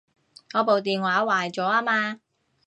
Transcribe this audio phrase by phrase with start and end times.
[0.55, 2.19] 我部電話壞咗吖嘛